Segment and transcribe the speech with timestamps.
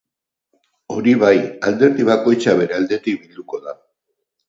[0.95, 1.35] Hori bai,
[1.71, 3.81] alderdi bakoitza bere aldetik bilduko da.